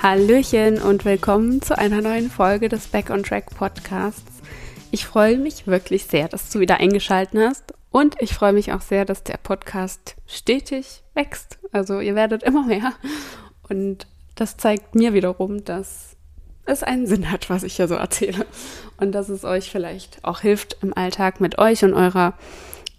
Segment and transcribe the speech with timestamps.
[0.00, 4.40] Hallöchen und willkommen zu einer neuen Folge des Back on Track Podcasts.
[4.92, 8.80] Ich freue mich wirklich sehr, dass du wieder eingeschaltet hast und ich freue mich auch
[8.80, 11.58] sehr, dass der Podcast stetig wächst.
[11.72, 12.92] Also ihr werdet immer mehr
[13.68, 14.06] und
[14.36, 16.14] das zeigt mir wiederum, dass
[16.64, 18.46] es einen Sinn hat, was ich hier so erzähle
[18.98, 22.34] und dass es euch vielleicht auch hilft, im Alltag mit euch und eurer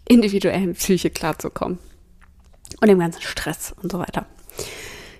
[0.05, 1.79] individuellen Psyche klarzukommen
[2.81, 4.25] und dem ganzen Stress und so weiter.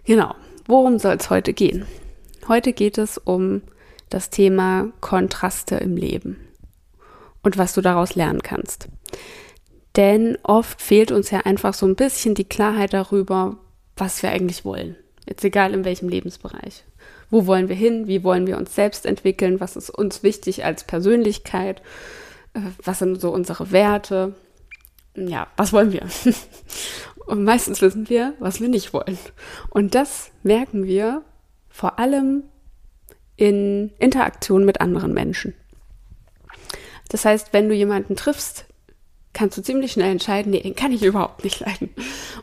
[0.04, 0.36] Genau,
[0.70, 1.86] worum soll es heute gehen?
[2.48, 3.62] Heute geht es um
[4.10, 6.38] das Thema Kontraste im Leben
[7.44, 8.88] und was du daraus lernen kannst.
[9.96, 13.58] Denn oft fehlt uns ja einfach so ein bisschen die Klarheit darüber,
[13.98, 14.96] was wir eigentlich wollen.
[15.28, 16.84] Jetzt egal in welchem Lebensbereich.
[17.32, 18.08] Wo wollen wir hin?
[18.08, 19.60] Wie wollen wir uns selbst entwickeln?
[19.60, 21.82] Was ist uns wichtig als Persönlichkeit?
[22.54, 24.36] Äh, was sind so unsere Werte?
[25.16, 26.08] Ja, was wollen wir?
[27.30, 29.20] Und meistens wissen wir, was wir nicht wollen.
[29.70, 31.22] Und das merken wir
[31.70, 32.42] vor allem
[33.36, 35.54] in Interaktion mit anderen Menschen.
[37.10, 38.66] Das heißt, wenn du jemanden triffst,
[39.32, 41.92] kannst du ziemlich schnell entscheiden, nee, den kann ich überhaupt nicht leiden.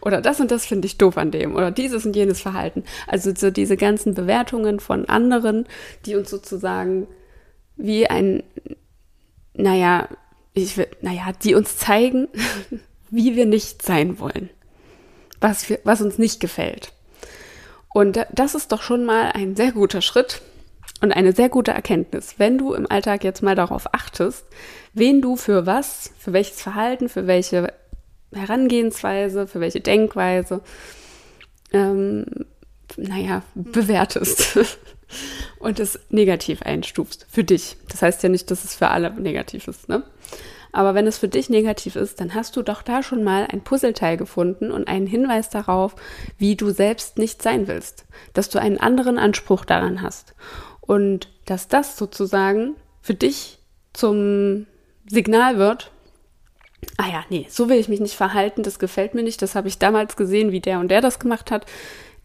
[0.02, 1.56] Oder das und das finde ich doof an dem.
[1.56, 2.84] Oder dieses und jenes Verhalten.
[3.08, 5.66] Also so diese ganzen Bewertungen von anderen,
[6.04, 7.08] die uns sozusagen
[7.74, 8.44] wie ein,
[9.52, 10.08] naja,
[10.54, 12.28] ich will, naja, die uns zeigen,
[13.10, 14.48] wie wir nicht sein wollen.
[15.40, 16.92] Was, wir, was uns nicht gefällt.
[17.92, 20.42] Und das ist doch schon mal ein sehr guter Schritt,
[21.00, 24.46] und eine sehr gute Erkenntnis, wenn du im Alltag jetzt mal darauf achtest,
[24.94, 27.72] wen du für was, für welches Verhalten, für welche
[28.32, 30.62] Herangehensweise, für welche Denkweise,
[31.72, 32.24] ähm,
[32.96, 34.58] naja, bewertest
[35.58, 37.76] und es negativ einstufst für dich.
[37.90, 40.02] Das heißt ja nicht, dass es für alle negativ ist, ne?
[40.76, 43.62] Aber wenn es für dich negativ ist, dann hast du doch da schon mal ein
[43.62, 45.96] Puzzleteil gefunden und einen Hinweis darauf,
[46.36, 50.34] wie du selbst nicht sein willst, dass du einen anderen Anspruch daran hast.
[50.82, 53.58] Und dass das sozusagen für dich
[53.94, 54.66] zum
[55.08, 55.92] Signal wird,
[56.98, 59.68] ah ja, nee, so will ich mich nicht verhalten, das gefällt mir nicht, das habe
[59.68, 61.64] ich damals gesehen, wie der und der das gemacht hat,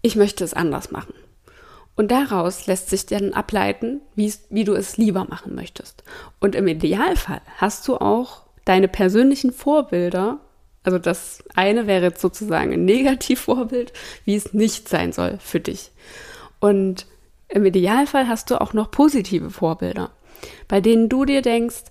[0.02, 1.14] ich möchte es anders machen.
[1.96, 6.04] Und daraus lässt sich dann ableiten, wie du es lieber machen möchtest.
[6.42, 10.40] Und im Idealfall hast du auch deine persönlichen Vorbilder,
[10.84, 13.94] also das eine wäre jetzt sozusagen ein Negativvorbild,
[14.26, 15.92] wie es nicht sein soll für dich.
[16.60, 17.06] Und
[17.50, 20.12] im Idealfall hast du auch noch positive Vorbilder,
[20.68, 21.84] bei denen du dir denkst,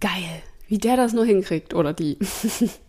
[0.00, 2.18] geil, wie der das nur hinkriegt oder die.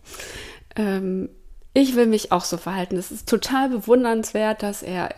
[0.76, 1.28] ähm,
[1.74, 2.96] ich will mich auch so verhalten.
[2.96, 5.10] Es ist total bewundernswert, dass er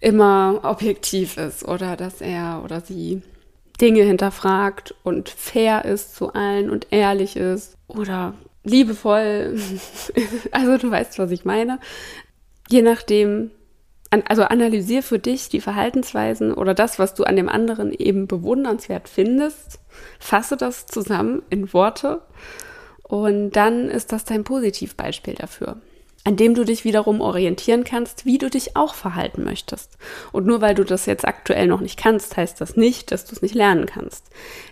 [0.00, 3.22] immer objektiv ist oder dass er oder sie
[3.80, 8.34] Dinge hinterfragt und fair ist zu allen und ehrlich ist oder
[8.64, 9.58] liebevoll.
[10.50, 11.78] also du weißt, was ich meine.
[12.68, 13.50] Je nachdem,
[14.10, 19.08] also analysier für dich die Verhaltensweisen oder das, was du an dem anderen eben bewundernswert
[19.08, 19.80] findest,
[20.18, 22.22] fasse das zusammen in Worte
[23.02, 25.76] und dann ist das dein Positivbeispiel dafür,
[26.24, 29.96] an dem du dich wiederum orientieren kannst, wie du dich auch verhalten möchtest.
[30.32, 33.34] Und nur weil du das jetzt aktuell noch nicht kannst, heißt das nicht, dass du
[33.34, 34.26] es nicht lernen kannst.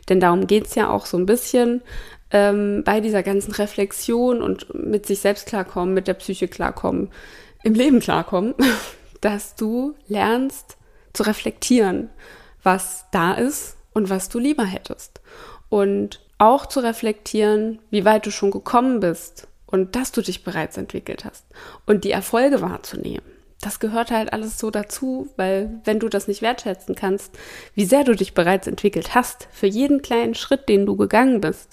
[0.08, 1.82] Denn darum geht es ja auch so ein bisschen
[2.30, 7.10] ähm, bei dieser ganzen Reflexion und mit sich selbst klarkommen, mit der Psyche klarkommen,
[7.62, 8.54] im Leben klarkommen.
[9.20, 10.76] dass du lernst
[11.12, 12.10] zu reflektieren,
[12.62, 15.20] was da ist und was du lieber hättest.
[15.68, 20.76] Und auch zu reflektieren, wie weit du schon gekommen bist und dass du dich bereits
[20.76, 21.44] entwickelt hast
[21.86, 23.24] und die Erfolge wahrzunehmen.
[23.60, 27.32] Das gehört halt alles so dazu, weil wenn du das nicht wertschätzen kannst,
[27.74, 31.70] wie sehr du dich bereits entwickelt hast, für jeden kleinen Schritt, den du gegangen bist,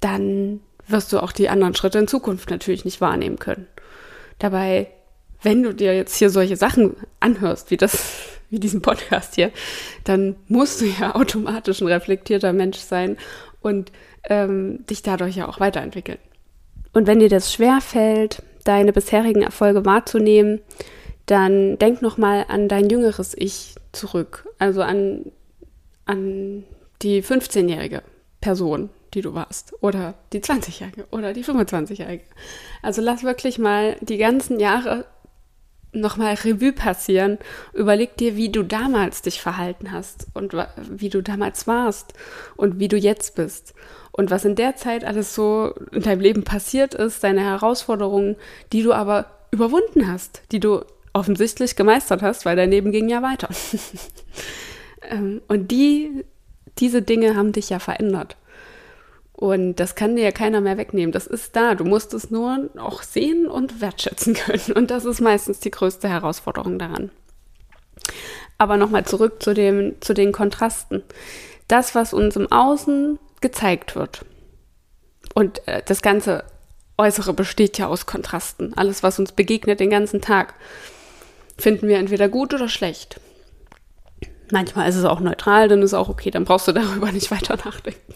[0.00, 3.66] dann wirst du auch die anderen Schritte in Zukunft natürlich nicht wahrnehmen können.
[4.38, 4.88] Dabei
[5.44, 8.02] wenn du dir jetzt hier solche Sachen anhörst, wie das,
[8.50, 9.52] wie diesen Podcast hier,
[10.02, 13.16] dann musst du ja automatisch ein reflektierter Mensch sein
[13.64, 13.90] und
[14.28, 16.18] ähm, dich dadurch ja auch weiterentwickeln.
[16.92, 20.60] Und wenn dir das schwer fällt, deine bisherigen Erfolge wahrzunehmen,
[21.26, 25.32] dann denk noch mal an dein jüngeres Ich zurück, also an
[26.06, 26.64] an
[27.02, 28.02] die 15-jährige
[28.40, 32.24] Person, die du warst, oder die 20-jährige oder die 25-jährige.
[32.82, 35.06] Also lass wirklich mal die ganzen Jahre
[35.94, 37.38] nochmal Revue passieren.
[37.72, 40.54] Überleg dir, wie du damals dich verhalten hast und
[40.90, 42.14] wie du damals warst
[42.56, 43.74] und wie du jetzt bist.
[44.12, 48.36] Und was in der Zeit alles so in deinem Leben passiert ist, deine Herausforderungen,
[48.72, 53.22] die du aber überwunden hast, die du offensichtlich gemeistert hast, weil dein Leben ging ja
[53.22, 53.48] weiter.
[55.10, 56.24] Ähm, und die,
[56.78, 58.38] diese Dinge haben dich ja verändert.
[59.36, 61.12] Und das kann dir ja keiner mehr wegnehmen.
[61.12, 61.74] Das ist da.
[61.74, 64.72] Du musst es nur auch sehen und wertschätzen können.
[64.74, 67.10] Und das ist meistens die größte Herausforderung daran.
[68.58, 71.02] Aber nochmal zurück zu, dem, zu den Kontrasten.
[71.66, 74.24] Das, was uns im Außen gezeigt wird.
[75.34, 76.44] Und äh, das ganze
[76.96, 78.72] Äußere besteht ja aus Kontrasten.
[78.76, 80.54] Alles, was uns begegnet den ganzen Tag,
[81.58, 83.20] finden wir entweder gut oder schlecht.
[84.52, 87.30] Manchmal ist es auch neutral, dann ist es auch okay, dann brauchst du darüber nicht
[87.30, 88.14] weiter nachdenken.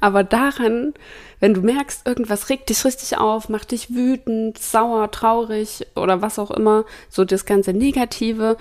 [0.00, 0.94] Aber daran,
[1.40, 6.38] wenn du merkst, irgendwas regt dich richtig auf, macht dich wütend, sauer, traurig oder was
[6.38, 8.56] auch immer, so das ganze Negative,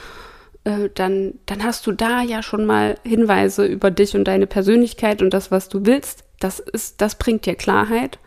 [0.63, 5.21] äh, dann, dann hast du da ja schon mal Hinweise über dich und deine Persönlichkeit
[5.21, 6.23] und das, was du willst.
[6.39, 8.19] Das ist, das bringt dir Klarheit.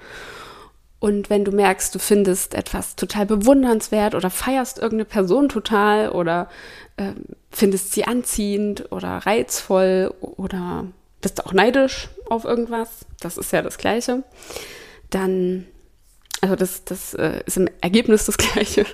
[1.01, 6.49] Und wenn du merkst, du findest etwas total bewundernswert oder feierst irgendeine Person total oder
[6.97, 7.13] äh,
[7.51, 10.87] findest sie anziehend oder reizvoll oder
[11.21, 14.23] bist auch neidisch auf irgendwas, das ist ja das Gleiche,
[15.11, 15.67] dann,
[16.41, 18.87] also das, das äh, ist im Ergebnis das Gleiche,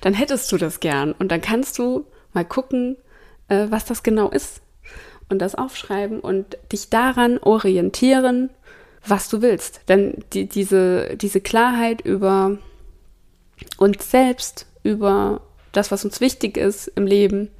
[0.00, 2.96] dann hättest du das gern und dann kannst du mal gucken,
[3.48, 4.60] äh, was das genau ist
[5.28, 8.50] und das aufschreiben und dich daran orientieren
[9.06, 9.80] was du willst.
[9.88, 12.58] Denn die, diese, diese Klarheit über
[13.76, 15.42] uns selbst, über
[15.72, 17.50] das, was uns wichtig ist im Leben,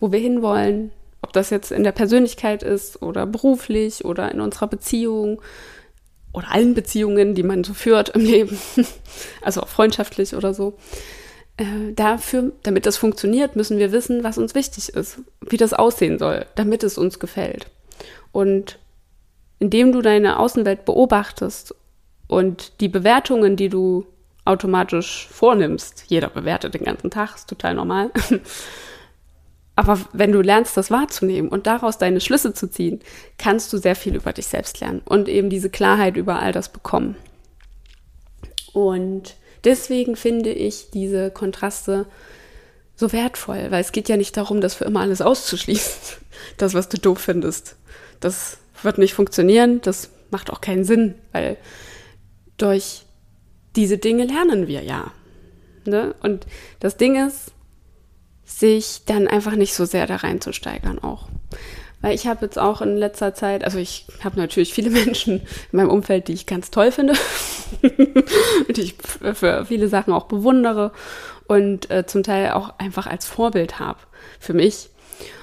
[0.00, 0.92] wo wir hinwollen,
[1.32, 5.40] ob das jetzt in der Persönlichkeit ist oder beruflich oder in unserer Beziehung
[6.34, 8.58] oder allen Beziehungen, die man so führt im Leben,
[9.40, 10.74] also auch freundschaftlich oder so.
[11.56, 16.18] Äh, dafür, damit das funktioniert, müssen wir wissen, was uns wichtig ist, wie das aussehen
[16.18, 17.68] soll, damit es uns gefällt.
[18.30, 18.78] Und
[19.58, 21.74] indem du deine Außenwelt beobachtest
[22.28, 24.04] und die Bewertungen, die du
[24.44, 28.10] automatisch vornimmst, jeder bewertet den ganzen Tag, ist total normal.
[29.74, 33.00] Aber wenn du lernst, das wahrzunehmen und daraus deine Schlüsse zu ziehen,
[33.38, 36.68] kannst du sehr viel über dich selbst lernen und eben diese Klarheit über all das
[36.68, 37.16] bekommen.
[38.74, 42.06] Und deswegen finde ich diese Kontraste
[42.96, 46.18] so wertvoll, weil es geht ja nicht darum, das für immer alles auszuschließen,
[46.58, 47.76] das, was du doof findest.
[48.20, 51.56] Das wird nicht funktionieren, das macht auch keinen Sinn, weil
[52.58, 53.04] durch
[53.74, 55.12] diese Dinge lernen wir ja.
[55.84, 56.14] Ne?
[56.22, 56.46] Und
[56.80, 57.51] das Ding ist,
[58.58, 61.28] sich dann einfach nicht so sehr da reinzusteigern auch.
[62.00, 65.40] Weil ich habe jetzt auch in letzter Zeit, also ich habe natürlich viele Menschen
[65.70, 67.14] in meinem Umfeld, die ich ganz toll finde
[68.68, 70.92] und die ich für viele Sachen auch bewundere
[71.46, 74.00] und äh, zum Teil auch einfach als Vorbild habe
[74.40, 74.90] für mich.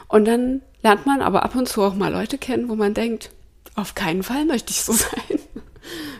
[0.07, 3.31] Und dann lernt man aber ab und zu auch mal Leute kennen, wo man denkt,
[3.75, 5.39] auf keinen Fall möchte ich so sein.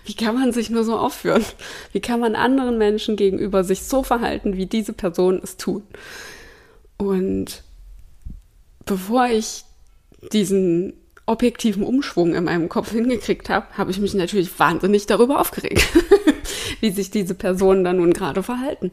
[0.06, 1.46] Wie kann man sich nur so aufführen?
[1.92, 5.84] Wie kann man anderen Menschen gegenüber sich so verhalten, wie diese Personen es tun?
[7.00, 7.64] Und
[8.86, 9.64] bevor ich
[10.34, 10.94] diesen
[11.26, 15.88] objektiven Umschwung in meinem Kopf hingekriegt habe, habe ich mich natürlich wahnsinnig darüber aufgeregt,
[16.82, 18.92] wie sich diese Personen da nun gerade verhalten.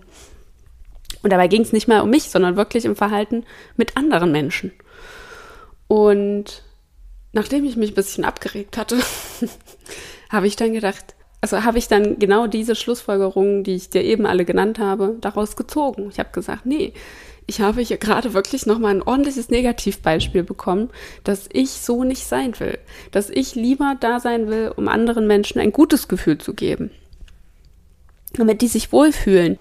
[1.23, 3.45] Und dabei ging es nicht mal um mich, sondern wirklich im Verhalten
[3.77, 4.71] mit anderen Menschen.
[5.89, 6.63] Und
[7.33, 8.99] nachdem ich mich ein bisschen abgeregt hatte,
[10.31, 14.27] habe ich dann gedacht, also habe ich dann genau diese Schlussfolgerungen, die ich dir eben
[14.27, 16.09] alle genannt habe, daraus gezogen.
[16.11, 16.93] Ich habe gesagt, nee,
[17.47, 20.91] ich habe hier gerade wirklich nochmal ein ordentliches Negativbeispiel bekommen,
[21.23, 22.79] dass ich so nicht sein will.
[23.13, 26.91] Dass ich lieber da sein will, um anderen Menschen ein gutes Gefühl zu geben.
[28.33, 29.59] Damit die sich wohlfühlen.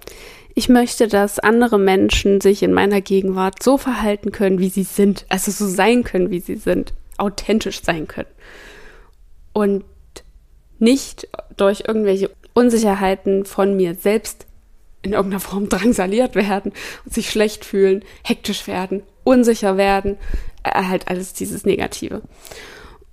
[0.55, 5.25] Ich möchte, dass andere Menschen sich in meiner Gegenwart so verhalten können, wie sie sind.
[5.29, 6.93] Also so sein können, wie sie sind.
[7.17, 8.29] Authentisch sein können.
[9.53, 9.85] Und
[10.79, 14.44] nicht durch irgendwelche Unsicherheiten von mir selbst
[15.05, 16.73] in irgendeiner Form drangsaliert werden
[17.05, 20.17] und sich schlecht fühlen, hektisch werden, unsicher werden,
[20.63, 22.21] äh, halt alles dieses Negative.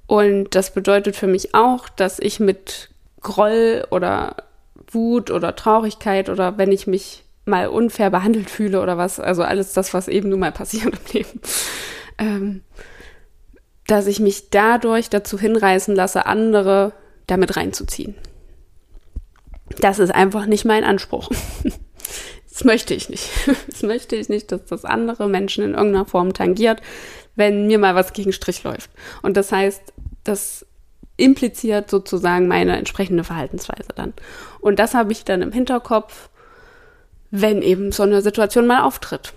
[0.07, 4.37] Und das bedeutet für mich auch, dass ich mit Groll oder
[4.91, 9.73] Wut oder Traurigkeit oder wenn ich mich mal unfair behandelt fühle oder was, also alles
[9.73, 11.41] das, was eben nun mal passiert im Leben,
[12.19, 12.63] ähm,
[13.87, 16.93] dass ich mich dadurch dazu hinreißen lasse, andere
[17.27, 18.15] damit reinzuziehen.
[19.81, 21.31] Das ist einfach nicht mein Anspruch.
[22.53, 23.31] Das möchte ich nicht.
[23.69, 26.81] Das möchte ich nicht, dass das andere Menschen in irgendeiner Form tangiert,
[27.35, 28.91] wenn mir mal was gegen Strich läuft.
[29.23, 29.83] Und das heißt,
[30.23, 30.67] das
[31.17, 34.13] impliziert sozusagen meine entsprechende Verhaltensweise dann.
[34.61, 36.31] Und das habe ich dann im Hinterkopf
[37.33, 39.33] wenn eben so eine Situation mal auftritt.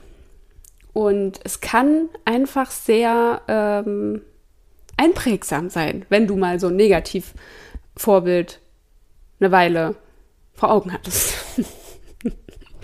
[0.93, 4.21] Und es kann einfach sehr ähm,
[4.97, 8.59] einprägsam sein, wenn du mal so ein Negativvorbild
[9.39, 9.95] eine Weile
[10.53, 11.33] vor Augen hattest.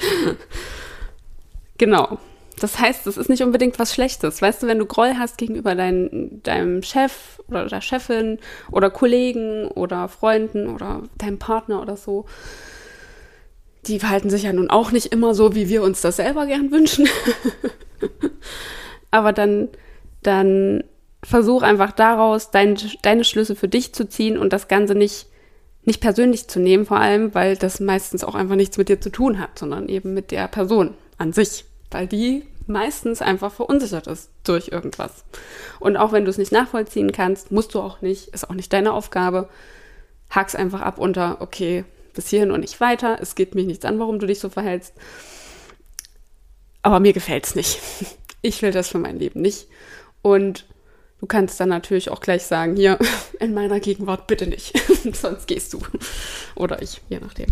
[1.78, 2.18] genau.
[2.60, 4.42] Das heißt, es ist nicht unbedingt was Schlechtes.
[4.42, 8.38] Weißt du, wenn du Groll hast gegenüber dein, deinem Chef oder der Chefin
[8.72, 12.26] oder Kollegen oder Freunden oder deinem Partner oder so,
[13.88, 16.72] die verhalten sich ja nun auch nicht immer so, wie wir uns das selber gern
[16.72, 17.08] wünschen.
[19.12, 19.70] aber dann,
[20.22, 20.84] dann
[21.24, 25.28] versuch einfach daraus dein, deine Schlüsse für dich zu ziehen und das Ganze nicht,
[25.84, 29.10] nicht persönlich zu nehmen, vor allem, weil das meistens auch einfach nichts mit dir zu
[29.10, 34.30] tun hat, sondern eben mit der Person an sich, weil die meistens einfach verunsichert ist
[34.44, 35.24] durch irgendwas.
[35.80, 38.72] Und auch wenn du es nicht nachvollziehen kannst, musst du auch nicht, ist auch nicht
[38.72, 39.50] deine Aufgabe.
[40.30, 41.84] Hak's einfach ab unter, okay,
[42.14, 43.18] bis hierhin und nicht weiter.
[43.22, 44.94] Es geht mich nichts an, warum du dich so verhältst.
[46.84, 47.80] Aber mir gefällt's nicht.
[48.44, 49.68] Ich will das für mein Leben nicht.
[50.24, 50.66] Und
[51.22, 52.98] du kannst dann natürlich auch gleich sagen, hier,
[53.40, 54.78] in meiner Gegenwart bitte nicht.
[55.14, 55.80] Sonst gehst du.
[56.56, 57.48] Oder ich, je nachdem.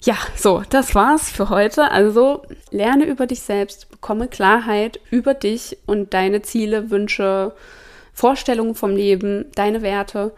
[0.00, 1.90] Ja, so, das war's für heute.
[1.90, 7.52] Also lerne über dich selbst, bekomme Klarheit über dich und deine Ziele, Wünsche,
[8.12, 10.32] Vorstellungen vom Leben, deine Werte,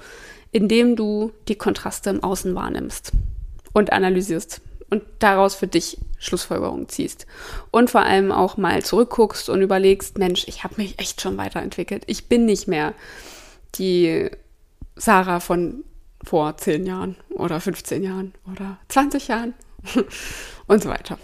[0.53, 3.13] indem du die Kontraste im Außen wahrnimmst
[3.73, 7.27] und analysierst und daraus für dich Schlussfolgerungen ziehst.
[7.71, 12.03] Und vor allem auch mal zurückguckst und überlegst, Mensch, ich habe mich echt schon weiterentwickelt.
[12.07, 12.95] Ich bin nicht mehr
[13.77, 14.31] die
[14.97, 15.85] Sarah von
[16.23, 19.55] vor 10 Jahren oder 15 Jahren oder 20 Jahren
[20.67, 21.19] und so weiter.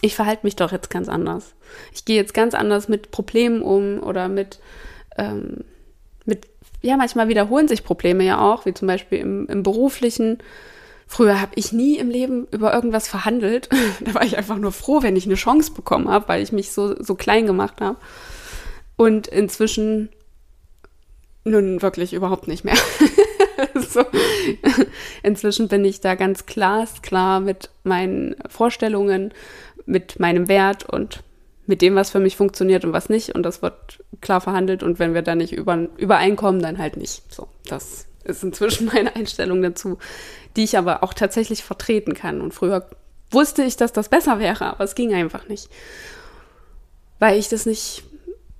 [0.00, 1.54] Ich verhalte mich doch jetzt ganz anders.
[1.92, 4.60] Ich gehe jetzt ganz anders mit Problemen um oder mit,
[5.18, 5.64] ähm,
[6.24, 6.46] mit,
[6.80, 10.38] ja, manchmal wiederholen sich Probleme ja auch, wie zum Beispiel im, im beruflichen.
[11.10, 13.70] Früher habe ich nie im Leben über irgendwas verhandelt.
[14.00, 16.70] da war ich einfach nur froh, wenn ich eine Chance bekommen habe, weil ich mich
[16.70, 17.96] so, so klein gemacht habe.
[18.96, 20.10] Und inzwischen
[21.44, 22.76] nun wirklich überhaupt nicht mehr.
[23.74, 24.04] so.
[25.22, 29.32] Inzwischen bin ich da ganz glasklar mit meinen Vorstellungen,
[29.86, 31.22] mit meinem Wert und
[31.66, 33.34] mit dem, was für mich funktioniert und was nicht.
[33.34, 34.82] Und das wird klar verhandelt.
[34.82, 37.32] Und wenn wir da nicht über, übereinkommen, dann halt nicht.
[37.32, 39.98] So, das ist inzwischen meine Einstellung dazu,
[40.56, 42.40] die ich aber auch tatsächlich vertreten kann.
[42.40, 42.88] Und früher
[43.30, 45.68] wusste ich, dass das besser wäre, aber es ging einfach nicht.
[47.18, 48.04] Weil ich das nicht,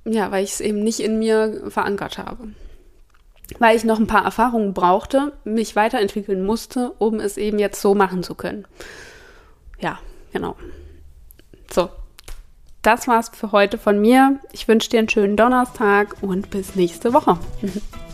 [0.05, 2.49] ja, weil ich es eben nicht in mir verankert habe
[3.59, 7.95] weil ich noch ein paar Erfahrungen brauchte, mich weiterentwickeln musste, um es eben jetzt so
[7.95, 8.67] machen zu können.
[9.81, 9.99] Ja,
[10.33, 10.57] genau.
[11.73, 11.89] So,
[12.83, 14.39] das war's für heute von mir.
[14.53, 17.39] Ich wünsche dir einen schönen Donnerstag und bis nächste Woche.